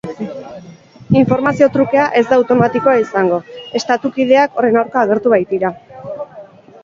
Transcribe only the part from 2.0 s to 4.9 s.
ez da automatikoa izango, estatu-kideak horren